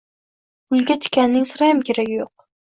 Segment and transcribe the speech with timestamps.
[0.75, 2.35] —Gulga tikanning sirayam keragi yo‘q